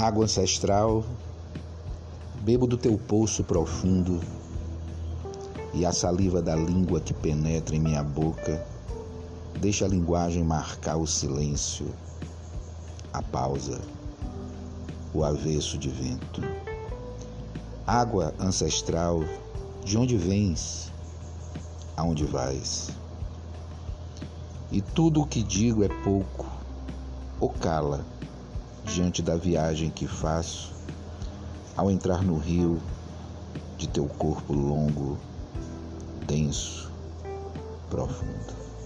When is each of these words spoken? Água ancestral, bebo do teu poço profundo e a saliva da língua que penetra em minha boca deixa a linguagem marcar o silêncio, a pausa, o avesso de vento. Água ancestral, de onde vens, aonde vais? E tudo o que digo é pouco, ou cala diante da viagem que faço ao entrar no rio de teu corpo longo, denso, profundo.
Água 0.00 0.26
ancestral, 0.26 1.04
bebo 2.42 2.68
do 2.68 2.78
teu 2.78 2.96
poço 2.96 3.42
profundo 3.42 4.20
e 5.74 5.84
a 5.84 5.90
saliva 5.90 6.40
da 6.40 6.54
língua 6.54 7.00
que 7.00 7.12
penetra 7.12 7.74
em 7.74 7.80
minha 7.80 8.04
boca 8.04 8.64
deixa 9.60 9.84
a 9.86 9.88
linguagem 9.88 10.44
marcar 10.44 10.96
o 10.98 11.04
silêncio, 11.04 11.92
a 13.12 13.20
pausa, 13.20 13.80
o 15.12 15.24
avesso 15.24 15.76
de 15.76 15.88
vento. 15.88 16.42
Água 17.84 18.32
ancestral, 18.38 19.24
de 19.84 19.98
onde 19.98 20.16
vens, 20.16 20.92
aonde 21.96 22.24
vais? 22.24 22.90
E 24.70 24.80
tudo 24.80 25.22
o 25.22 25.26
que 25.26 25.42
digo 25.42 25.82
é 25.82 25.88
pouco, 26.04 26.46
ou 27.40 27.48
cala 27.48 28.06
diante 28.88 29.22
da 29.22 29.36
viagem 29.36 29.90
que 29.90 30.06
faço 30.06 30.74
ao 31.76 31.90
entrar 31.90 32.22
no 32.22 32.38
rio 32.38 32.82
de 33.76 33.86
teu 33.86 34.06
corpo 34.06 34.52
longo, 34.52 35.18
denso, 36.26 36.90
profundo. 37.88 38.77